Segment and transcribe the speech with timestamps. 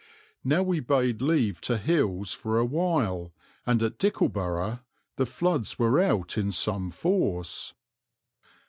[0.43, 3.35] Now we bade leave to hills for a while,
[3.67, 4.79] and at Dickleburgh
[5.17, 7.75] the floods were out in some force.